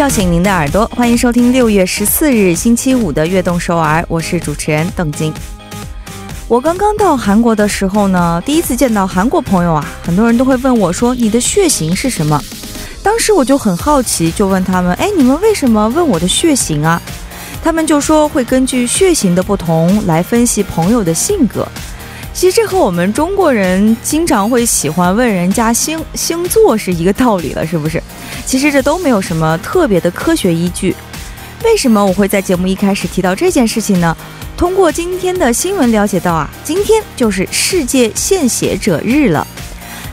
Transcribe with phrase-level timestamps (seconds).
[0.00, 5.30] 叫醒您的耳朵，欢迎收听六月十四日星期五的《悦动首尔》，我是主持人邓晶。
[6.48, 12.42] 我刚刚到韩国的时候呢，第一次见到韩国朋友啊，很多人都会问我说：“你的血型是什么？”
[13.04, 16.98] 当时我就很好奇，就问他们：“哎，你们为什么问我的血型啊？”
[17.62, 21.68] 他们就说会根据血型的不同来分析朋友的性格。
[22.32, 28.02] 其实这和我们中国人经常会喜欢问人家星星座是一个道理了，是不是？
[28.46, 30.94] 其实这都没有什么特别的科学依据。
[31.64, 34.16] 为什么我会在节目一开始提到这件事情呢？
[34.56, 39.46] 通过今天的新闻了解到啊，今天就是世界献血者日了。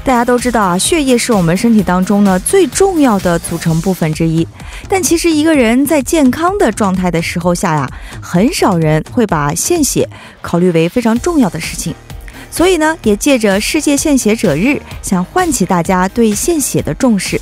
[0.07, 4.47] 大家都知道啊，血液是我们身体当中呢最重要的组成部分之一。
[4.87, 7.85] 但其实一个人在健康的状态的时候下呀，
[8.21, 10.07] 很少人会把献血
[10.41, 11.93] 考虑为非常重要的事情。
[12.49, 17.41] 所以呢，也借着世界献血者日，想唤起大家对献血的重视。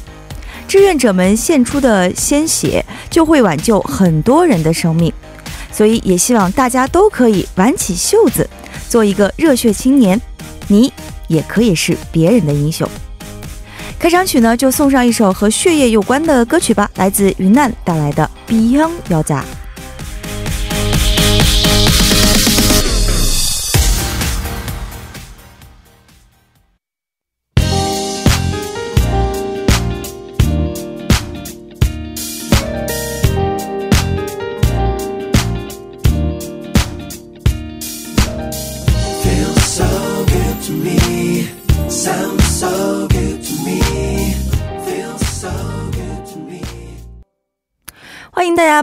[0.67, 5.13] 志愿者们献出的鲜血就会挽救很多人的生命，
[5.71, 8.49] 所以也希望大家都可以挽起袖子，
[8.89, 10.19] 做一个热血青年。
[10.67, 10.91] 你
[11.27, 12.87] 也可以是别人的英雄。
[13.97, 19.41] 开场曲呢，就送上一首和血液有关的歌曲吧，来自云南带来的《Beyond 要炸》。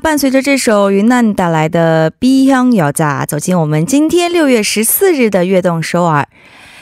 [0.00, 6.28] 伴随着这首云南带来的《B 香摇炸》走进我们今天六月十四日的悦动首尔。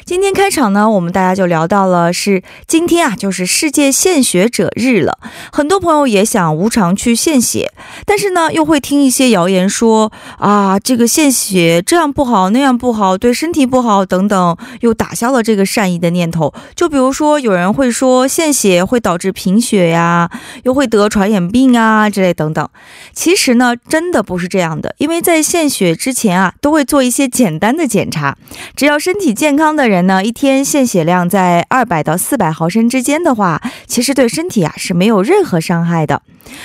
[0.04, 5.18] 今天开场呢，我们大家就聊到了是今天啊，就是世界献血者日了。
[5.52, 7.72] 很多朋友也想无偿去献血，
[8.06, 16.52] 但是呢，又会听一些谣言说啊，这个献血这样不好，那样不好，对身体不好等等，又打消了这个善意的念头。
[16.74, 20.30] 就比如说，有人会说献血会导致贫血呀，
[20.64, 22.68] 又会得传染病啊之类等等。
[23.12, 28.36] 其实呢，真的不是这样的，因为在献血之前啊，都会做一些简单的检查，
[28.74, 30.06] 只要身体健康的人。
[30.06, 36.22] 呢，一天献血量在二百到四百毫升之间的话，其实对身体啊是没有任何伤害的。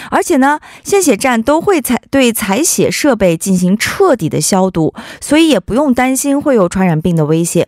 [0.09, 7.68] 而且呢，献血站都会采对采血设备进行彻底的消毒，所以也不用担心会有传染病的危险。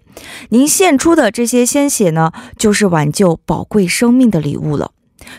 [0.49, 4.91] 您献出的这些鲜血呢，就是挽救宝贵生命的礼物了。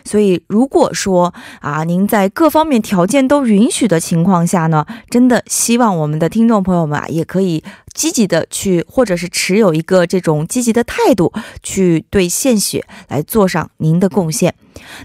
[0.05, 7.65] 所以，如果说啊，您在各方面条件都允许的情况下呢，真的希望我们的听众朋友们啊，也可以。
[7.95, 11.33] 积极的去，或者是持有一个这种积极的态度，
[11.63, 14.55] 去对献血来做上您的贡献。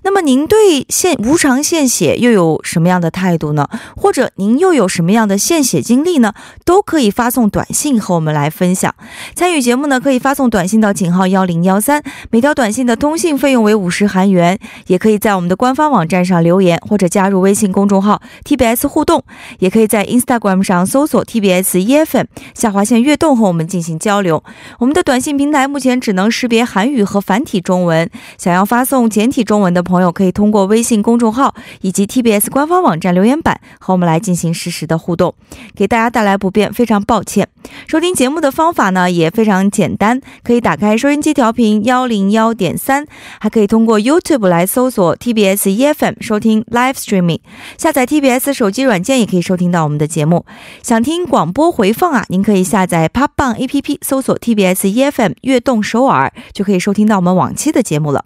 [0.03, 3.67] 那么，您对献无偿献血又有什么样的态度呢？
[3.95, 6.33] 或者您又有什么样的献血经历呢？
[6.63, 8.93] 都可以发送短信和我们来分享。
[9.35, 14.59] 参与节目呢，可以发送短信到井号幺零幺三，每条短信的通信费用为五十韩元。
[14.85, 19.23] 也可以在我们的官方网站上留言，或者加入微信公众号 TBS 互动。
[19.57, 22.25] 也可以在 Instagram 上搜索 TBS EFM
[22.73, 24.43] 划线悦动和我们进行交流。
[24.79, 35.33] 我们的短信平台目前只能识别韩语和繁体中文，想要发送简体中文的朋友，可以通过微信公众号以及 TBS 官方网站留言板和我们来进行实时的互动。
[35.75, 37.47] 给大家带来不便，非常抱歉。
[37.87, 43.05] 收听节目的方法呢也非常简单，可以打开收音机调频幺零幺点三，
[43.39, 47.39] 还可以通过 YouTube 来搜索 TBS EFM 收听 Live Streaming。
[47.77, 50.45] 下载 TBS 手机软件也可以收听到我们的节目。
[50.81, 58.25] 想听广播回放啊，您可以下载 Pop Bang APP，搜索 TBS EFM 悦动首尔，就可以收听到我们往期的节目了。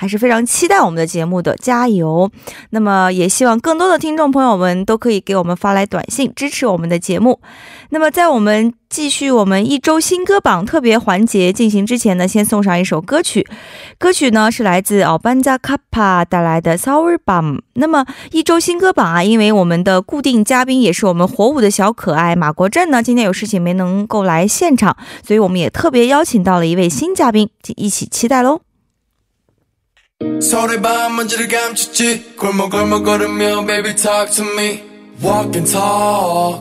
[0.00, 2.30] 还是非常期待我们的节目的，加油！
[2.70, 7.40] 那么也希望更多的听众朋友们都可以给我们发来短信支持我们的节目。
[7.90, 13.44] 那么在我们继续我们一周新歌榜特别环节进行之前呢，先送上一首歌曲。
[13.98, 17.58] 歌曲呢是来自奥班加卡帕带来的 Sour Bomb。
[17.72, 24.96] 那么一周新歌榜啊，因为我们的固定嘉宾也是我们火舞的小可爱马国振呢，今天有事情没能够来现场，
[25.26, 28.67] 所以我们也特别邀请到了一位新嘉宾，一起期待喽。
[30.42, 32.34] 서로의 밤 먼지를 감췄지.
[32.36, 34.82] 골목골목 걸으며 baby talk to me.
[35.22, 36.60] Walk and talk.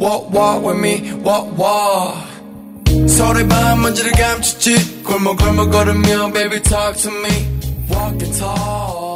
[0.00, 1.12] Walk walk with me.
[1.24, 3.08] Walk walk.
[3.08, 5.04] 서로의 밤 먼지를 감췄지.
[5.04, 7.46] 골목골목 걸으며 baby talk to me.
[7.90, 9.13] Walk and talk.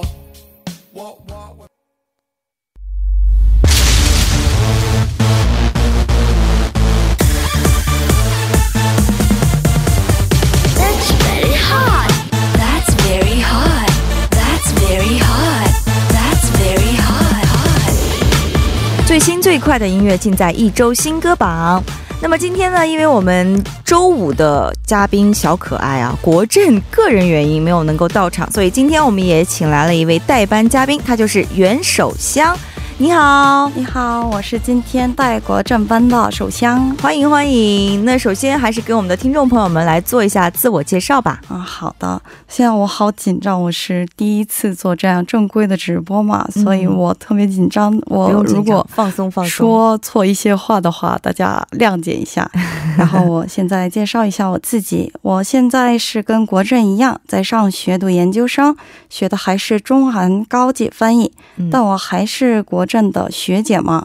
[19.19, 21.82] 最新最快的音乐尽在一周新歌榜。
[22.23, 32.56] 那么今天呢，因为我们周五的嘉宾小可爱啊，国振个人原因没有能够到场，所以今天我们也请来了一位代班嘉宾，他就是袁守香。
[33.00, 38.05] 你好，你好，我是今天带国正班的首香，欢迎欢迎。
[38.05, 41.41] 那首先还是给我们的听众朋友们来做一下自我介绍吧。
[41.47, 42.21] 啊，好的。
[42.49, 47.97] 现在我好紧张，我是第一次做这样正规的直播嘛，所以我特别紧张。
[48.06, 52.51] 我如果放松放松，说错一些话的话，大家谅解一下。
[52.99, 58.77] 然后我现在介绍一下我自己，我现在是跟国政一样在上学读研究生，
[59.09, 61.31] 学的还是中韩高级翻译，
[61.71, 62.88] 但我还是国。
[62.88, 64.05] 镇的学姐嘛，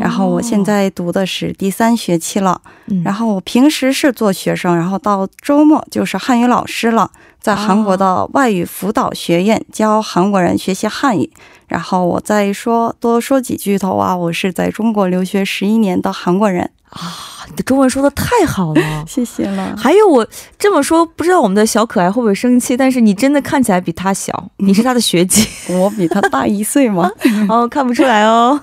[0.00, 2.60] 然后我现在读的是第三学期了，
[3.04, 11.30] 然后我平时是做学生，然后到周末就是汉语老师了，在韩国的外语辅导学院教韩国人学习汉语。
[11.68, 16.70] 然后我再说多说几句头啊，我是在中国留学十一年的韩国人。
[16.92, 19.74] 啊，你的中文说的太好了， 谢谢了。
[19.76, 20.26] 还有我
[20.58, 22.76] 这么说，不知道我们的小可爱会不会生气？
[22.76, 27.10] 但是你真的看起来比他小，你是他的学姐， 我比他大一岁吗？
[27.48, 28.60] 哦，看不出来哦。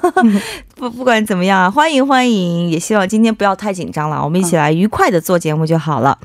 [0.79, 6.17] 不，不管怎么样啊，欢迎欢迎，也希望今天不要太紧张了，我们一起来愉快的做节目就好了。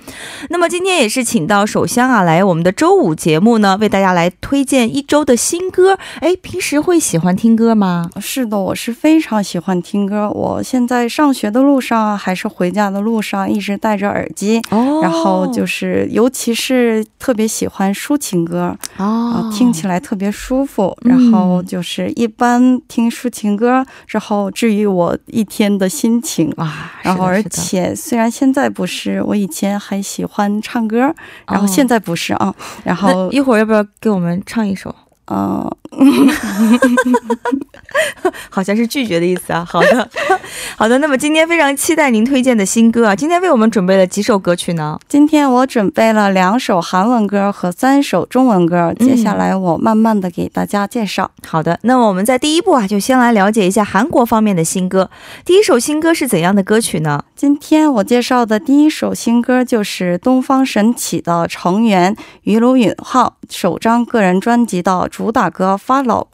[0.48, 5.98] 那么今天也是请到首相啊来我们的周五节目呢，为大家来推荐一周的新歌。
[6.20, 8.08] 哎，平时会喜欢听歌吗？
[8.20, 10.30] 是的，我是非常喜欢听歌。
[10.30, 20.96] 我现在上学的路上还是回家的路上，一直戴着耳机，然后就是尤其是特别喜欢抒情歌，啊，听起来特别舒服。
[21.02, 24.43] 然后就是一般听抒情歌之后。
[24.50, 31.14] 治愈我一天的心情啊，然后而且虽然现在不是，我以前还喜欢唱歌，
[31.46, 32.54] 然后现在不是啊。
[32.82, 34.94] 然后一会儿要不要给我们唱一首？
[35.26, 35.70] 嗯。
[38.50, 39.64] 好像是拒绝的意思啊。
[39.68, 40.08] 好的，
[40.76, 40.98] 好的。
[40.98, 43.16] 那么今天非常期待您推荐的新歌啊。
[43.16, 44.98] 今天为我们准备了几首歌曲呢？
[45.08, 48.92] 今天我准备了两首韩文歌和三首中文歌。
[48.98, 51.30] 接下来我慢慢的给大家介绍。
[51.46, 55.10] 好的，那么我们在第一步啊，就先来了解一下韩国方面的新歌。
[55.44, 57.22] 第一首新歌是怎样的歌曲呢？
[57.36, 65.76] 今天我介绍的第一首新歌就是东方神起的成员于鲁允浩首张个人专辑的主打歌。
[65.86, 66.26] Follow，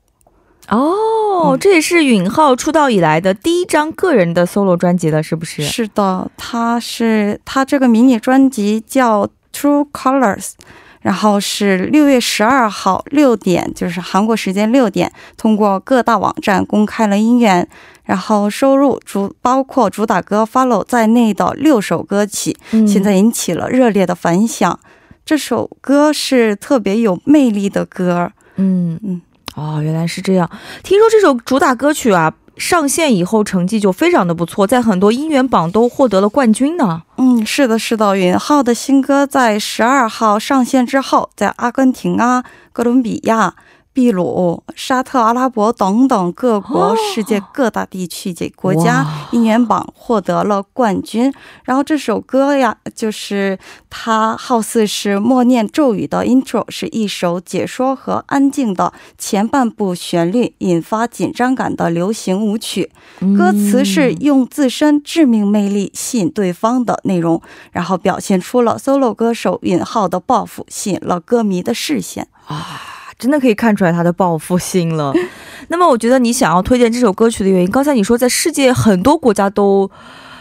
[0.69, 5.63] 哦，这也是允浩出道以来的第一张个人的 solo 专辑了，是不是？
[5.63, 10.53] 是的，他是他这个迷你专辑叫 True Colors，
[11.01, 17.67] 然后是六月十二号六点，就是韩国时间六点，通过各大网站公开了音源，
[18.05, 24.79] 然后收入主包括主打歌 Follow 在内的六首歌曲，现在引起了热烈的反响。
[25.25, 29.21] 这首歌是特别有魅力的歌，嗯嗯。
[29.55, 30.49] 哦，原来是这样。
[30.83, 37.03] 听说这首主打歌曲啊，上线以后成绩就非常的不错，在很多音源榜都获得了冠军呢。
[37.17, 38.17] 嗯，是的，是的。
[38.17, 43.55] 允浩的新歌在十二号上线之后，在阿根廷啊、哥伦比亚、
[43.93, 51.33] 秘鲁、沙特阿拉伯等等各国、世界各大地区及国家音源榜获得了冠军。
[51.65, 53.59] 然后这首歌呀，就是
[53.91, 62.91] 它好似是默念咒语的 intro，是一首解说和安静的前半部旋律引发紧张感的流行舞曲。
[63.37, 67.43] 歌词是用自身致命魅力吸引对方的内容，
[67.73, 72.29] 然后表现出了 solo 歌手允浩的抱负，吸引了歌迷的视线。
[72.47, 73.00] 啊。
[73.21, 75.13] 真的可以看出来他的报复心了。
[75.69, 79.89] 那么，我觉得你想要推荐这首歌曲的原因，刚才你说在世界很多国家都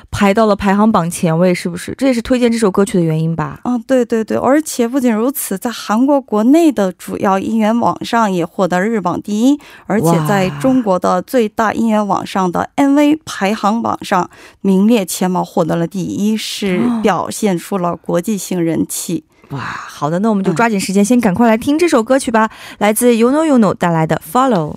[0.10, 1.94] 排到了排行榜前位，是不是？
[1.96, 3.60] 这也是推荐这首歌曲的原因吧？
[3.64, 4.36] 嗯，对对对。
[4.38, 14.28] 而且不仅如此，在韩国国内的主要音源网上也获得日榜第一，而且在中国的最大音源网上的 MV 排行榜上
[14.62, 19.26] 名列前茅，获得了第一，是表现出了国际性人气。
[19.50, 24.76] 哇，好的，那我们就抓紧时间，先赶快来听这首歌曲吧，来自 Yuno Yuno 带来的 Follow。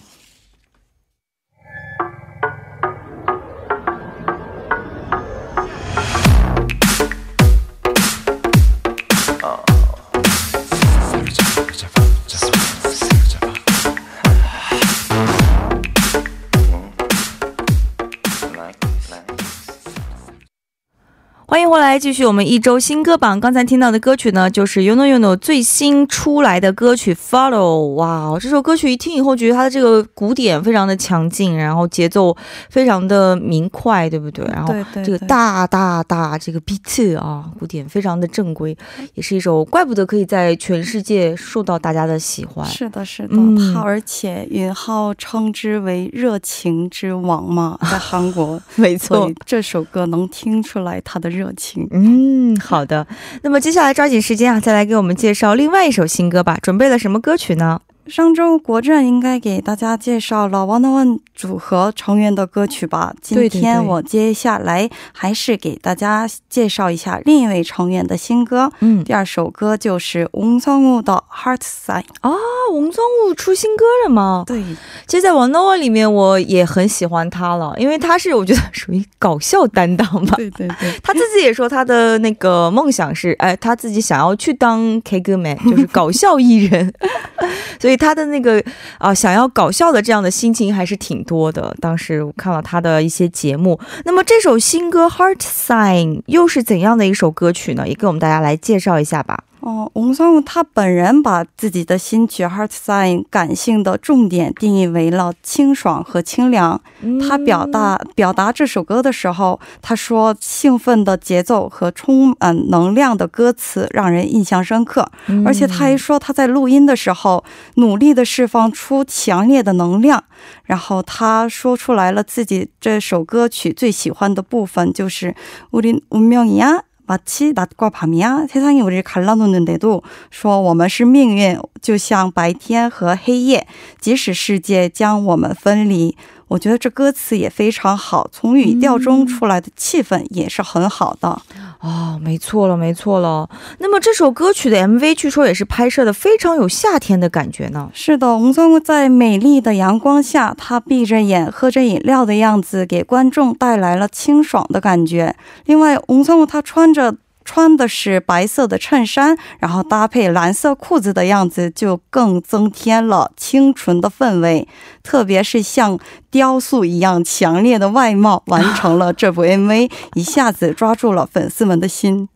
[21.73, 23.41] 回来，继续我们一周新歌榜。
[23.41, 27.55] 刚才听到的歌曲呢，就是 Yuno Yuno 最新出来的歌曲《Follow》。
[27.95, 32.37] 哇，这首歌曲一听以后，觉得它的这个鼓点非常的强劲，然后节奏
[32.69, 34.45] 非常的明快，对不对？
[34.53, 38.77] 然后这个大大大这个 beat 啊，鼓点非常的正规，
[39.15, 42.67] 也是一首，怪不得可以在全世界受到大家的喜欢。
[42.69, 43.37] 是的，是的，
[43.73, 51.43] 他而且允浩称之为热情之王嘛，在韩国， 没错，这首歌能听出来他的热。
[51.43, 53.07] 热情，嗯，好的。
[53.43, 56.59] 那么接下来抓紧时间啊，再来给我们介绍另外一首新歌吧。
[56.61, 57.81] 准备了什么歌曲呢？
[58.09, 63.15] 上周国战应该给大家介绍了王德文组合成员的歌曲吧？
[63.23, 68.71] 今天我接下来还是给大家介绍一下另一位成员的新歌。
[68.81, 71.13] 嗯，第二首歌就是吴松木的
[71.45, 72.33] 《Heart Sign》啊。
[72.73, 74.45] 吴松木出新歌了吗？
[74.47, 74.63] 对，
[75.07, 80.35] 其实，在王德文里面，我也很喜欢他了，因为他是我觉得属于搞笑担当吧。
[80.37, 86.93] 对对对，他自己也说他的那个梦想是，哎，他自己想要去当 K 歌 man，就是搞笑艺人，
[87.81, 87.92] 所以。
[87.97, 88.63] 他的那个
[88.99, 91.75] 啊，想要搞笑的这样的心情还是挺多的。
[91.81, 93.79] 当时我看了他的一些节目。
[94.05, 97.89] 那么这首新歌《Heart Sign》又是怎样的一首歌曲呢？
[97.89, 99.45] 也给我们大家来介绍一下吧。
[99.63, 106.81] 哦，翁松他本人把自己的新曲《Heart Sign》感性的重点定义为了清爽和清凉。
[107.21, 115.09] 他表达表达这首歌的时候，他说：“兴奋的节奏和充满能量的歌词让人印象深刻。”
[115.47, 117.45] 而且他还说他在录音的时候
[117.77, 120.25] 努力的释放出强烈的能量。
[120.65, 125.37] 然后他说出来了自己这首歌曲最喜欢的部分，就是
[125.71, 126.81] “우린운명이야”
[127.12, 133.68] 마치낮과밤이야세상이우리를갈라놓는데도说我们是命运，就像白天和黑夜，
[134.02, 136.18] 即使世界将我们分离。
[136.50, 141.42] 我觉得这歌词也非常好，从语调中出来的气氛也是很好的。
[141.83, 143.51] 哦，没错了，没错了。
[143.79, 147.91] 那么这首歌曲的 MV 据说也是拍摄的非常有夏天的感觉呢。
[147.93, 155.35] 是的，吴宗在美丽的阳光下，他闭着眼喝着饮料的样子，给观众带来了清爽的感觉。
[155.67, 157.17] 另外，吴宗他穿着。
[157.45, 164.69] 穿的是白色的衬衫，然后搭配蓝色裤子的样子，就更增添了清纯的氛围。
[165.03, 165.99] 特别是像
[166.33, 172.27] 雕塑一样强烈的外貌，完成了 这部 MV，一下子抓住了粉丝们的心。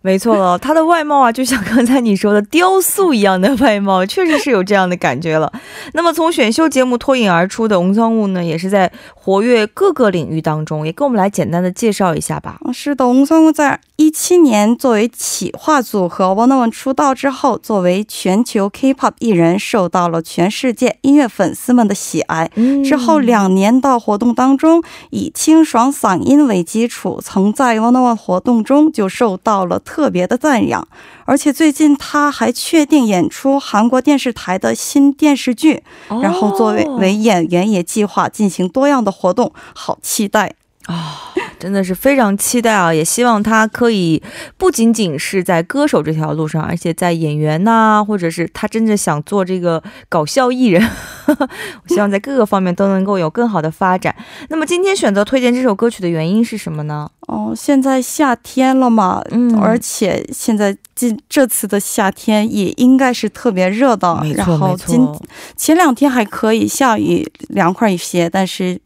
[0.00, 5.52] 没错了，他的外貌啊，就像刚才你说的雕塑一样的外貌，确实是有这样的感觉了。
[5.92, 12.58] 那么从选秀节目脱颖而出的翁桑物呢，也是在活跃各个领域当中，也跟我们来简单的介绍一下吧。
[12.72, 22.50] 是的，翁桑物在一七年作为企划组合 One One 出道之后，作为全球 K-pop 艺人，受到了全世界音乐粉丝们的喜爱。
[22.84, 30.86] 之后两年的活动当中，以清爽嗓音为基础，曾在 One One 活动中就受到了特别的赞扬。
[31.24, 40.54] 而且最近他还确定演出韩国电视台的新电视剧，然后作为为演员也计划进行多样的活动，好期待
[40.86, 41.32] 啊！
[41.60, 42.92] 真的是非常期待啊！
[42.92, 44.20] 也希望他可以
[44.56, 50.82] 不仅仅是在歌手这条路上，而且在演员呐，或者是他真正想做这个搞笑艺人，
[51.28, 54.12] 我希望在各个方面都能够有更好的发展。
[54.48, 57.08] 那么今天选择推荐这首歌曲的原因是什么呢？
[57.28, 60.76] 哦，现在夏天了嘛，嗯，而且现在。
[60.92, 65.22] 今这次的夏天也应该是特别热的，没然后今错，
[65.56, 68.78] 前两天还可以下雨凉快一些，但是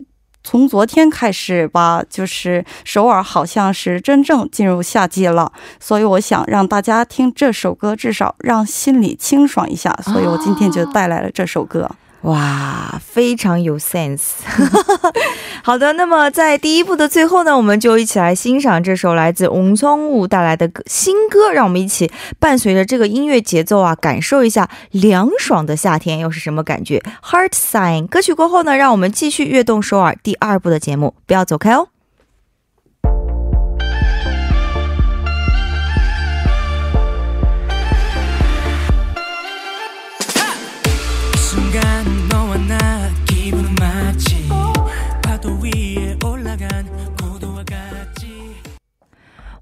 [0.45, 11.91] 从昨天开始吧，就是首尔好像是真正进入夏季了，所以我想让大家听这首歌，至少让心里清爽一下，所以我今天就带来了这首歌。
[12.25, 14.33] 哇，非常有 sense。
[15.63, 27.03] 好的，那么在第一部的最后呢，我们就一起来欣赏这首来自翁聪武带来的新歌，让我们一起伴随着这个音乐节奏啊，感受一下凉爽的夏天又是什么感觉。
[27.23, 31.94] Heart Sign 歌曲过后呢，让我们继续跃动首尔第二部的节目，不要走开哦。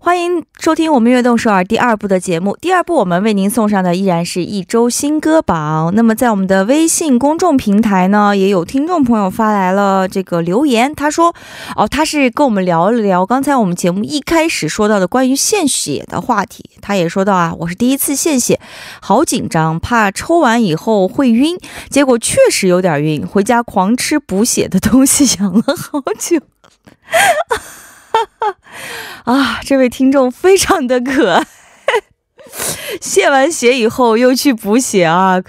[0.05, 2.59] 欢迎收听我们悦动首尔第二部的节目。
[2.61, 5.93] 第二部我们为您送上的依然是一周新歌榜。
[5.95, 11.33] 那么在我们的微信公众平台呢，也有听众朋友发来了这个留言，他说
[11.77, 16.69] ：“哦，他是跟我们聊了聊刚才我们节目一开始说到的关于献血的话题。
[16.81, 18.59] 他也说到啊，我是第一次献血，
[19.01, 21.57] 好紧张，怕抽完以后会晕，
[21.89, 26.41] 结果确实有点晕，回家狂吃补血的东西，养了好久。”
[29.25, 31.47] 啊，这位听众非常的可爱。
[33.01, 35.41] 献完血以后又去补血啊，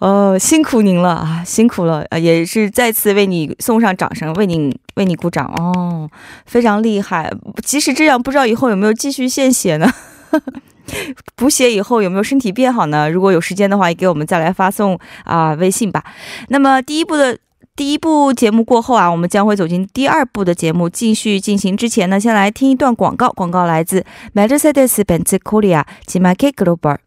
[0.00, 6.10] 呃，辛苦您了啊，辛苦了啊，也是再次为你送上掌声，为你为你鼓掌哦，
[6.46, 7.30] 非常厉害。
[7.62, 9.92] 即使这样，不知道以后有没有继续献血呢？
[11.36, 13.08] 补血以后有没有身体变好呢？
[13.08, 16.02] 如果有时间的话，也给我们再来发送啊、微信吧。
[16.48, 17.38] 那么第一步的。
[17.76, 23.30] 第一部节目过后啊，我们将会走进第二部的节目，继续进行之前呢，先来听一段广告。
[23.30, 26.98] 广告来自 Mercedes-Benz Korea g m a k Global。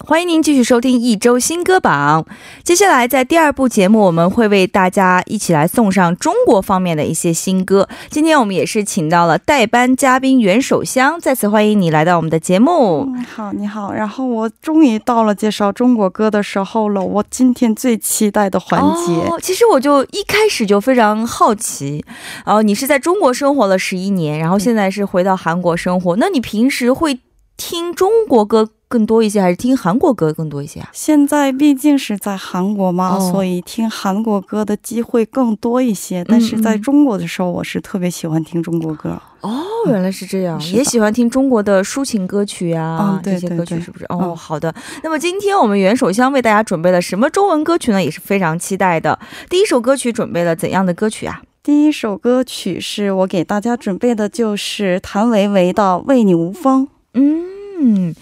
[0.00, 2.24] 欢迎您继续收听一周新歌榜。
[2.62, 7.88] 接下来，在第二部节目，我们会为大家一起来送上中国方面的一些新歌。
[8.08, 13.04] 今天我们也是请到了代班嘉宾袁守香，再次欢迎你来到我们的节目。
[13.08, 13.92] 嗯，好，你好。
[13.92, 19.12] 然后我终于到了介绍中国歌的时候了，我今天最期待的环节。
[19.28, 22.02] 哦，其实我就一开始就非常好奇，
[22.46, 27.18] 然、后你是在中国生活了十一年，然后现在是回到韩国生活，那你平时会
[27.56, 30.88] 听中国歌更多一些，还是听韩国歌更多一些啊？
[30.92, 36.24] 现在毕竟是在韩国嘛，哦所以听韩国歌的机会更多一些。
[36.24, 39.20] 但是在中国的时候，我是特别喜欢听中国歌。
[39.40, 44.04] 哦，原来是这样，也喜欢听中国的抒情歌曲啊，嗯对这些歌曲是不是？
[44.06, 44.74] 哦，嗯好的。
[45.04, 48.02] 那么今天我们袁首相为大家准备了什么中文歌曲呢？
[48.02, 49.18] 也是非常期待的。
[49.48, 51.42] 第一首歌曲准备了怎样的歌曲啊？
[51.62, 56.86] 第一首歌曲是我给大家准备的，就是谭维维的《为你无风》。
[57.14, 58.14] 嗯，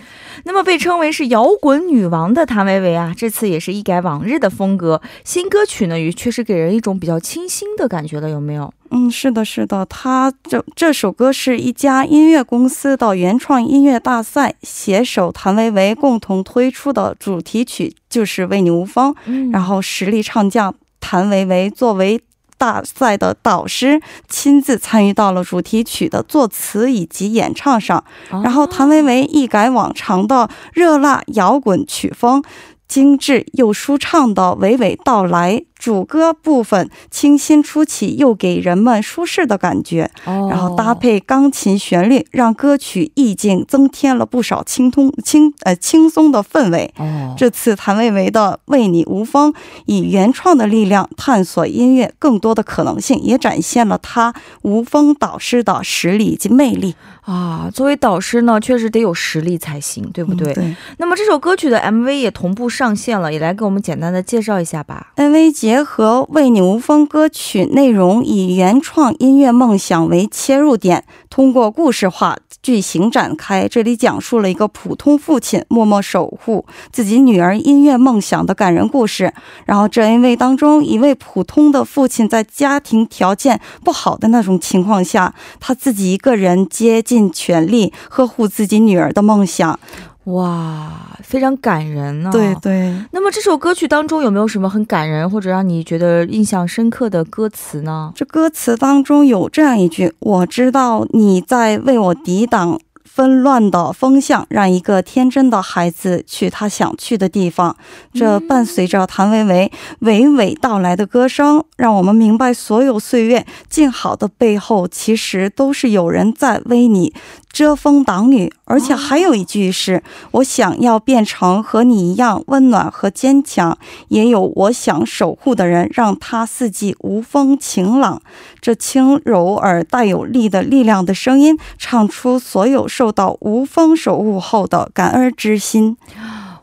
[0.46, 8.72] 那么被称为是摇滚女王的谭维维啊，这次也是一改往日的风格，新歌曲呢也确实给人一种比较清新的感觉了，有没有？
[8.90, 19.12] 嗯，是的，是的，他这这首歌是一家音乐公司的原创音乐大赛携手谭维维共同推出的主题曲，就是《为你无方》。
[19.26, 22.20] 嗯然后实力唱将谭维维作为
[22.58, 28.04] 大赛的导师，亲自参与到了主题曲的作词以及演唱上。
[28.30, 32.42] 哦然后谭维维一改往常的热辣摇滚曲风。
[32.88, 40.10] 精致又舒畅的娓娓道来，主歌部分清新出奇，又给人们舒适的感觉。
[40.24, 46.92] 哦然后搭配钢琴旋律，让歌曲意境增添了不少轻通轻呃轻松的氛围。
[46.96, 49.52] 哦，这次谭维维的《为你无风》
[49.86, 60.52] 以原创的力量探索音乐更多的可能性，也展现了他无风导师的实力以及魅力，啊，作为导师呢，确实得有实力才行，对不对？
[60.52, 60.76] 嗯对。
[60.98, 65.12] 那么这首歌曲的 MV 也同步上线了，也来给我们简单的介绍一下吧。
[65.16, 73.66] MV 结合《为你无风》歌曲内容，以原创音乐梦想为切入点，通过故事化剧情展开。
[73.66, 79.34] 这里讲述了一个普通父亲默默守护自己女儿音乐梦想的感人故事。
[79.64, 89.80] 然后这 MV 当中，一位普通的父亲在家庭条件不好的那种情况下，他自己一个人竭尽全力呵护自己女儿的梦想。
[90.26, 92.92] 哇，非常感人呢、对对。
[93.12, 98.12] 那么这首歌曲当中有没有什么很感人或者让你觉得印象深刻的歌词呢？
[98.14, 107.76] 这歌词当中有这样一句：“我知道你在为我抵挡纷乱的风向，让一个天真的孩子去他想去的地方。”
[108.12, 117.14] 这伴随着谭维维娓娓道来的歌声，让我们明白，所有岁月静好的背后，其实都是有人在为你
[117.56, 128.20] 遮风挡雨，而且还有一句是、我想要变成和你一样温暖和坚强，也有我想守护的人，让他四季无风晴朗。
[128.60, 135.96] 这轻柔而带有力的力量的声音，唱出所有受到无风守护后的感恩之心。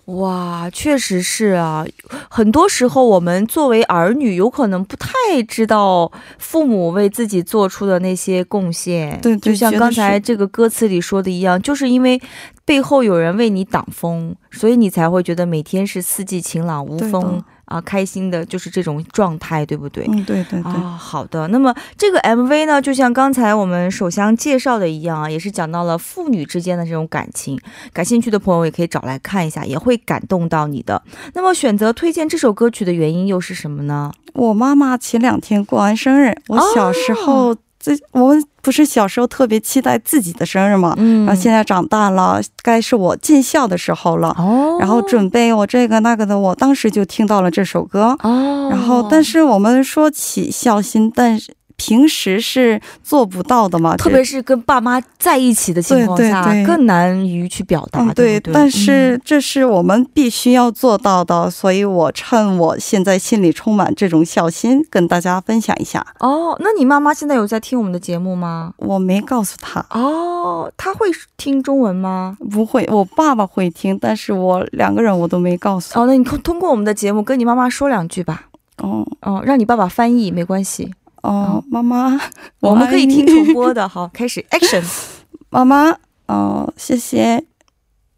[0.05, 1.85] 哇，确实是啊，
[2.29, 5.07] 很多时候我们作为儿女，有可能不太
[5.47, 9.17] 知道父母为自己做出的那些贡献。
[9.21, 12.21] 对对就像刚才这个歌词里说的一样，就是因为
[12.65, 20.05] 背后有人为你挡风，所以你才会觉得每天是四季晴朗无风啊，开心的，就是这种状态，对不对？
[20.07, 20.71] 嗯，对对对。
[20.71, 21.47] 啊、好的。
[21.49, 27.59] 那么这个 MV 呢，就像刚才我们首相介绍的一样啊，也是讲到了父女之间的这种感情。
[27.91, 31.01] 感兴趣的朋友也可以找来看一下，也会感动到你的。
[31.33, 34.11] 那么选择推荐这首歌曲的原因又是什么呢？
[34.33, 44.33] 我妈妈前两天过完生日，我小时候自、我们不是小时候特别期待自己的生日嘛，嗯然后现在长大了，该是我尽孝的时候了。
[44.39, 48.17] 哦，然后准备我这个那个的，我当时就听到了这首歌。
[48.23, 58.39] 哦，然后，但是我们说起孝心，但是平时是做不到的嘛，特别是跟爸妈在一起的情况下，对对对更难于去表达，嗯，对？
[58.39, 66.05] 但是这是我们必须要做到的，所以我趁我现在心里充满这种孝心，跟大家分享一下。
[66.19, 68.73] 嗯哦，那你妈妈现在有在听我们的节目吗？
[68.77, 71.07] 我没告诉她，哦，她会
[71.37, 72.37] 听中文吗？
[72.51, 75.99] 不会，我爸爸会听，但是我两个人我都没告诉。
[75.99, 78.47] 哦，那你通通过我们的节目跟你妈妈说两句吧。
[78.77, 80.91] 哦哦，让你爸爸翻译没关系，
[81.23, 82.19] 哦，妈妈，
[82.59, 83.87] 我们可以听重播的。
[83.87, 84.83] 好，开始 action。
[85.49, 87.43] 妈妈，哦，谢谢，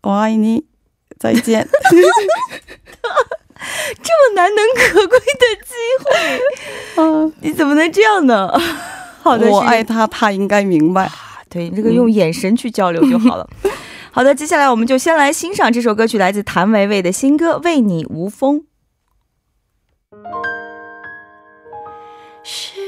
[0.02, 0.66] 我爱你，
[1.20, 1.68] 再见。
[4.02, 6.42] 这么难能可贵的机会，
[7.02, 8.52] 嗯，你怎么能这样呢？
[9.22, 11.10] 好的，我爱他，他应该明白。
[11.50, 13.50] 对你这个用眼神去交流就好了。
[14.12, 18.62] 好的，接下来我们就先来欣赏这首歌曲，来自谭维维的新歌《为你无风》。
[22.44, 22.80] 时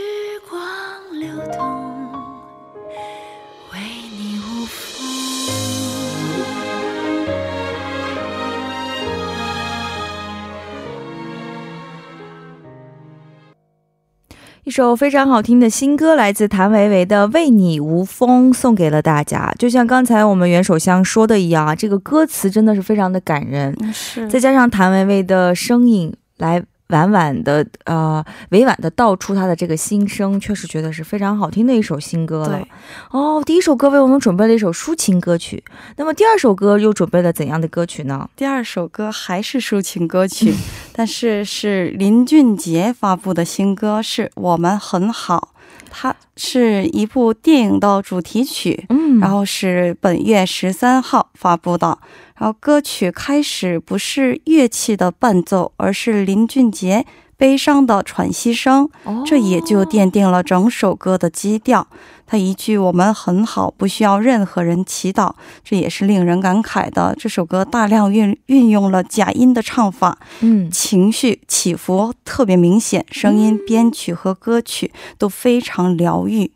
[14.67, 19.49] 一首非常好听的新歌，来自谭维维的《为你无风》，送给了大家。
[19.57, 32.65] 就像刚才我们袁首相说的一样啊，这个歌词真的是非常的感人，嗯是再加上谭维维的声音来婉婉的呃委婉的道出他的这个心声，确实觉得是非常好听的一首新歌了。
[33.11, 35.63] 哦，第一首歌为我们准备了一首抒情歌曲，
[35.97, 38.29] 那么第二首歌又准备了怎样的歌曲呢？
[38.35, 40.53] 第二首歌还是抒情歌曲，
[40.93, 45.53] 但是是林俊杰发布的新歌，是我们很好。
[45.89, 51.97] 它是一部电影的主题曲，嗯然后是本月十三号发布的。
[52.37, 61.87] 然后歌曲开始不是乐器的伴奏，而是林俊杰悲伤的喘息声，哦这也就奠定了整首歌的基调。
[62.27, 65.31] 他一句“我们很好，不需要任何人祈祷”，
[65.63, 67.15] 这也是令人感慨的。
[67.17, 76.51] 这首歌大量运运用了假音的唱法，嗯情绪起伏特别明显，声音、编曲和歌曲都非常疗愈。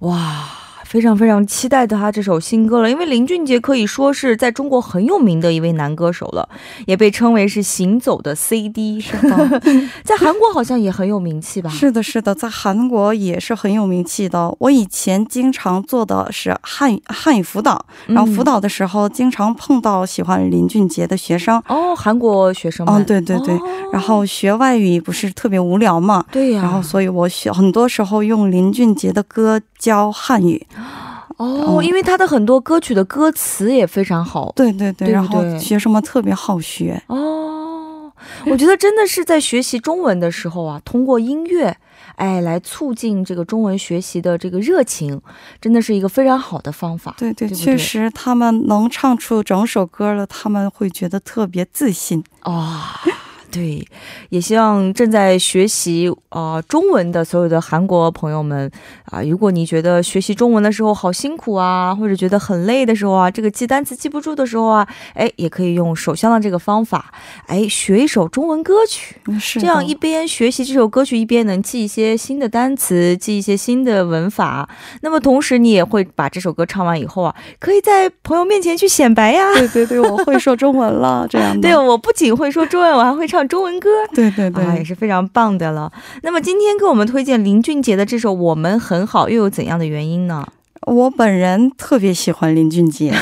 [0.00, 0.67] 哇。
[0.88, 6.48] 非常非常期待他这首新歌了，因为林俊杰可以说是在中国很有名的一位男歌手了，
[6.86, 9.36] 也被称为是行走的 CD， 是吧？
[10.02, 11.68] 在韩国好像也很有名气吧？
[11.68, 14.54] 是的，是的，在韩国也是很有名气的。
[14.60, 21.62] 我以前经常做的是汉语汉语辅导，然后辅嗯导的时候经常碰到喜欢林俊杰的学生。
[21.68, 23.54] 哦，韩国学生们，嗯，对对对。
[23.54, 30.64] 哦然后学外语不是特别无聊嘛，对呀、然后所以我学很多时候用林俊杰的歌教汉语。
[31.38, 34.52] 哦，嗯因为他的很多歌曲的歌词也非常好。
[34.54, 37.02] 对对对，然后学生们特别好学。
[37.06, 38.12] 哦，
[38.46, 41.76] 我觉得真的是在学习中文的时候啊，通过音乐，
[42.16, 45.20] 哎，来促进这个中文学习的这个热情，
[45.60, 47.14] 真的是一个非常好的方法。
[47.16, 52.24] 对对，对对确实他们能唱出整首歌了，他们会觉得特别自信。
[52.40, 53.00] 啊、
[53.50, 53.86] 对，
[54.28, 58.70] 也希望正在学习啊、呃中文的所有的韩国朋友们
[59.06, 67.12] 啊、如果你觉得学习中文的时候好辛苦啊，或者觉得很累的时候啊，这个记单词记不住的时候啊，哎，也可以用手相的这个方法，
[67.46, 69.16] 哎，学一首中文歌曲。
[69.54, 74.68] 这样一边学习这首歌曲，一边能记一些新的单词，记一些新的文法。
[75.00, 79.54] 那么同时，你也会把这首歌唱完以后啊，可以在朋友面前去显摆呀。
[79.54, 81.62] 对对对，我会说中文了，这样的。
[81.66, 83.88] 对，我不仅会说中文，我还会唱中文歌。
[84.14, 85.92] 对对对，啊，也是非常棒的了。
[86.22, 90.46] 那么今天给我们推荐林俊杰的这首《我们很好》，又有怎样的原因呢？
[90.86, 93.12] 我本人特别喜欢林俊杰。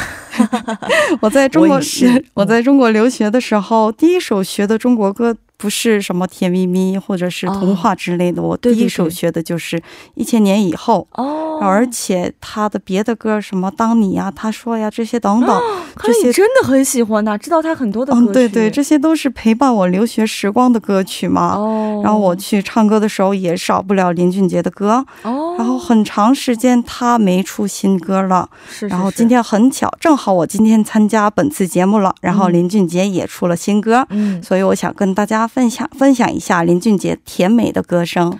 [1.20, 1.82] 我在中国我
[2.34, 9.78] 我在中国留学的时候，第一首学的中国歌不是什么《甜蜜蜜》或者是童话之类的，我第对对一首学的就是
[10.14, 11.06] 《一千年以后》。
[11.22, 15.62] 哦，而且他的别的歌，什么当你呀、他说呀，这些等等，
[16.02, 18.26] 这些你真的很喜欢他，知道他很多的歌曲。
[18.26, 21.54] 嗯，对对，这些都是陪伴我留学时光的歌曲嘛。
[21.54, 32.56] 哦，然后我去唱歌的时候也少不了林俊杰的歌，哦，然后很长时间他没出新歌了，是是是然后今天很巧，正好我今天参加本次节目了，然后嗯。
[32.56, 34.42] 林俊杰也出了新歌，嗯。
[34.42, 38.38] 所以我想跟大家分享分享一下林俊杰甜美的歌声。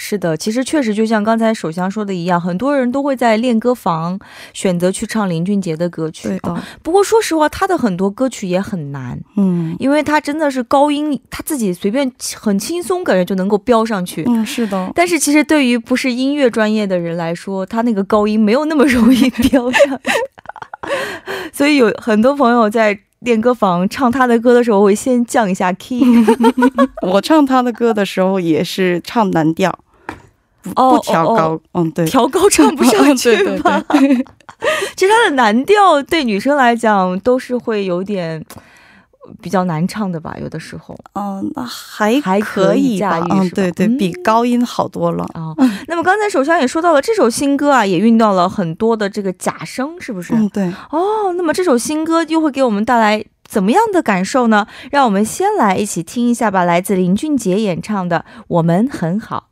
[0.00, 4.16] 是的，其实确实就像刚才首相说的一样，很多人都会在练歌房
[4.52, 6.28] 选择去唱林俊杰的歌曲。
[6.28, 14.22] 对的，不过说实话，他的很多歌曲也很难，嗯因为他真的是高音，他自己随便很轻松，感觉就能够飙上去。
[14.28, 20.10] 嗯，是的，但是其实对于不是音乐专业的人来说，他那个高音没有那么容易 飙上去，
[21.52, 26.02] 所以有很多朋友在练歌房唱他的歌的时候，会先降一下 key。
[27.02, 29.76] 我唱他的歌的时候也是唱男调，
[30.62, 33.84] 不哦不调高，哦嗯，对，调高唱不上去对对吧？
[34.96, 38.44] 其实他的男调对女生来讲都是会有点
[39.40, 45.24] 比较难唱的吧，有的时候嗯，那还还可可以以吧嗯，对对，嗯比高音好多了。
[45.34, 45.54] 啊、
[45.86, 50.34] 那么刚才首相也说到了，这首新歌啊，也运到了很多的这个假声，是不是？
[50.34, 54.66] 嗯，对，哦，那么这首新歌又会给我们带来怎么样的感受呢？
[54.90, 59.44] 让我们先来一起听一下吧，来自林俊杰演唱的《我们很好》。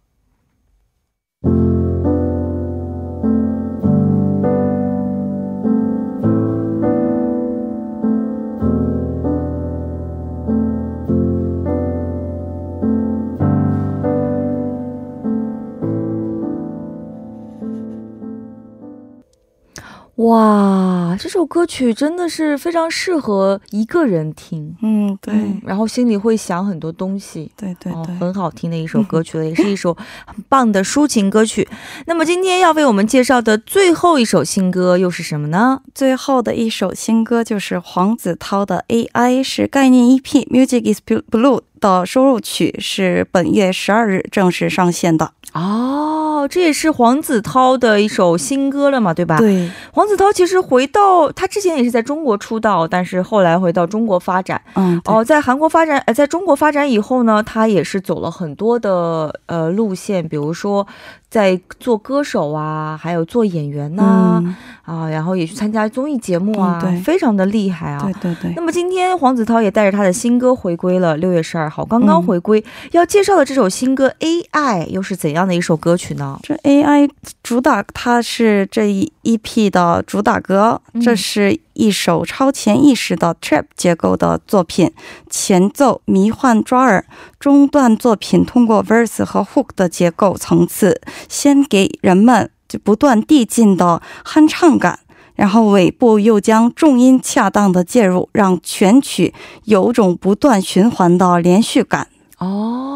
[20.16, 27.44] 哇，这首歌曲真的是非常适合一个人听，嗯，对，嗯，然后心里会想很多东西。
[27.44, 28.14] 哦，对对对。
[28.18, 29.94] 很好听的一首 歌曲了，也是一首
[30.26, 31.68] 很棒的抒情歌曲。
[32.06, 35.82] 那么今天要为我们介绍的最后一首新歌又是什么呢？
[35.94, 41.30] 最后的一首新歌就是黄子韬的《AI》，是概念 EP《Music Is Blue》
[41.78, 45.32] 的收录曲，是本月十二日正式上线的。
[45.56, 49.38] 哦，这也是黄子韬的一首新歌了嘛，对吧？。
[49.38, 54.60] 对，黄子韬其实回到他之前也是在中国出道，但是后来回到中国发展。
[54.74, 60.86] 嗯，哦，在韩国发展，呃，在中国发展以后呢，他也是走了很多的呃路线，比如说
[61.30, 68.00] 在做歌手啊，还有做演员呐、嗯，啊，然后也去参加综艺节目啊，非常的厉害啊。
[68.02, 68.62] 对对对那。
[68.66, 72.62] 么今天黄子韬也带着他的新歌回归了，六月十二号刚刚回归。
[72.90, 76.36] 要介绍的这首新歌《AI》又是怎样的一首歌曲呢？
[76.42, 77.08] 这 AI
[77.44, 84.92] 主打，它是这一 EP 的主打歌，嗯这是一首超前意识的 trap 结构的作品，
[85.28, 87.04] 前奏迷幻抓耳，
[87.40, 95.00] 中段作品通过 verse 和 hook 的结构层次，先给人们就不断递进的酣畅感。
[95.34, 99.34] 然后尾部又将重音恰当的介入，让全曲
[99.64, 102.08] 有种不断循环的连续感。
[102.38, 102.95] 哦，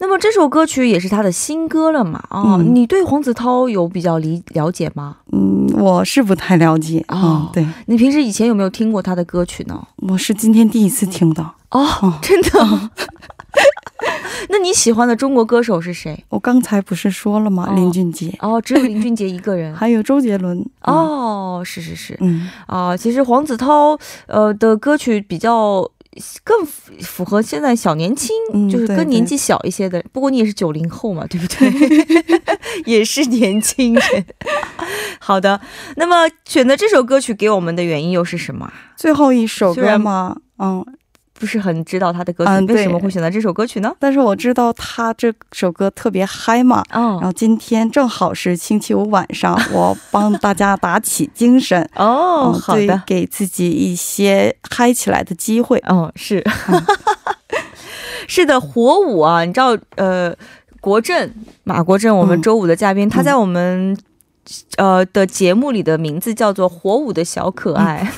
[0.00, 2.22] 那么这首歌曲也是他的新歌了嘛？
[2.30, 5.16] 啊、嗯你对黄子韬有比较理了解吗？
[5.32, 9.82] 嗯，我是不太了解啊、哦嗯，对，你平时以前有没有听过他的歌曲呢？
[10.08, 11.54] 我是今天第一次听到。
[11.70, 12.48] 哦，哦真的。
[14.50, 16.24] 那你喜欢的中国歌手是谁？
[16.30, 17.66] 我刚才不是说了吗？
[17.68, 19.74] 哦林俊杰，哦，只有林俊杰一个人。
[19.76, 20.58] 还有周杰伦。
[20.82, 22.16] 嗯，哦，是是是。
[22.20, 25.86] 嗯，啊，其实黄子韬呃的歌曲比较
[26.42, 30.02] 更符符合现在小年轻，嗯就是跟年纪小一些的。
[30.12, 31.70] 不过你也是九零后嘛，对不对？
[32.86, 34.26] 也是年轻人。
[35.20, 35.60] 好的，
[35.96, 38.72] 那么选择这首歌曲给我们的原因又是什么啊？
[38.96, 40.84] 最后一首歌吗，嗯，
[41.38, 43.92] 不是很知道他的歌曲，嗯为什么会选择这首歌曲呢？
[43.98, 46.82] 但是我知道他这首歌特别嗨嘛。
[46.90, 55.82] 然哦后今天正好是星期五晚上，我帮大家打起精神， 哦，好的，给自己一些嗨起来的机会。
[55.88, 56.44] 嗯，是，
[58.26, 60.34] 是的，火舞啊，你知道，呃，
[60.80, 61.30] 国政
[61.64, 63.96] 马国政，我们嗯周五的嘉宾，他在我们、
[64.76, 68.10] 呃的节目里的名字叫做火舞的小可爱，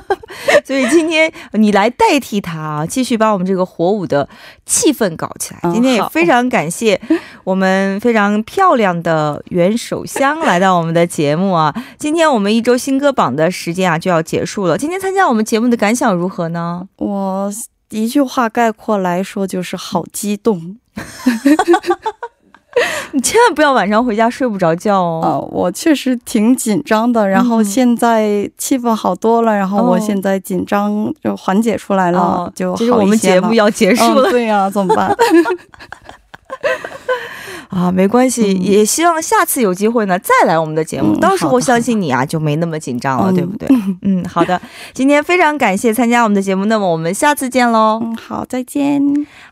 [0.64, 4.28] 所以今天你来代替他啊，继续把我们这个火舞的
[4.64, 5.60] 气氛搞起来。
[5.64, 7.00] 嗯今天也非常感谢
[7.44, 11.74] 我们非常漂亮的袁首香来到我们的节目啊。
[11.98, 16.88] 今天我们一周新歌榜的时间啊就要结束了，今天参加我们节目的感想如何呢？
[16.96, 17.52] 我
[17.90, 20.78] 一句话概括来说就是好激动。
[23.12, 25.20] 你千万不要晚上回家睡不着觉哦。
[25.22, 35.16] 呃，我确实挺紧张的，然后嗯现在气氛好多了，然后我哦现在紧张就缓解出来了，哦就就是我们节目要结束了、嗯、对呀、怎么办？
[37.68, 43.68] 啊，没关系、嗯也希望下次有机会呢再来我们的节目，嗯到时候相信你啊就没那么紧张了，嗯对不对？
[44.02, 44.60] 嗯，好的，
[44.92, 48.00] 今天非常感谢参加我们的节目，那么我们下次见喽。
[48.02, 49.00] 嗯，好，再见。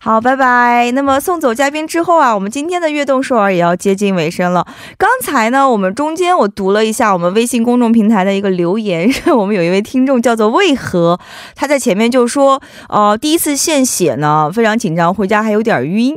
[0.00, 0.90] 好，拜拜。
[0.92, 4.66] 那么送走嘉宾之后啊，我们今天的悦动首尔也要接近尾声了。
[4.98, 11.18] 刚才呢，我们中间我读了一下我们微信公众平台的一个留言，是我们有一位听众叫做为何，
[11.54, 16.16] 他在前面就说，呃，第一次献血呢，非常紧张，回家还有点晕。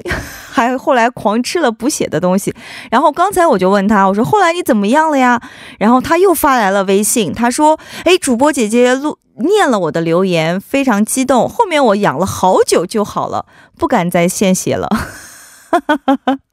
[0.57, 2.51] 还后来狂吃了补血的东西，
[2.89, 5.39] 然后刚才我就问他，我说后来你怎么样了呀？
[5.77, 13.45] 然后他又发来了微信，他说，哎，主播姐姐录念了我的留言，非常激动，后面我养了好久就好了，
[13.77, 14.89] 不敢再献血了。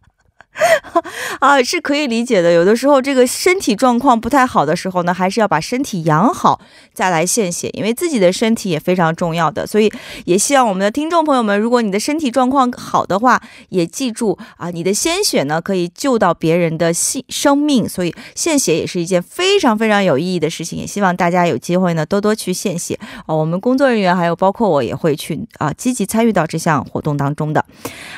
[1.40, 2.52] 啊，是可以理解的。
[2.52, 6.60] 有的时候这个身体状况不太好的时候呢，还是要把身体养好
[6.92, 9.66] 再来献血，因为自己的身体也非常重要的。
[9.66, 9.92] 所以
[10.24, 20.78] 也希望我们的听众朋友们，如果你的身体状况好的话，也记住啊，你的鲜血呢可以救到别人的性生命，所以献血也是一件非常非常有意义的事情。
[20.78, 27.64] 也希望大家有机会呢多多去献血啊，我们工作人员还有包括我也会去啊积极参与到这项活动当中的。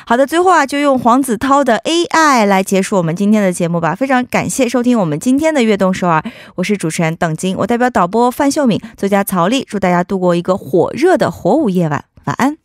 [0.05, 3.95] 好的，最后啊，就用黄子韬的 AI 来结束我们今天的节目吧。
[3.95, 6.23] 非常感谢收听我们今天的悦动首尔，
[6.55, 12.57] 我是主持人邓晶，我代表导播范秀敏、作家曹丽，祝大家度过一个火热的火舞夜晚，晚安。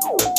[0.00, 0.37] Oh, oh,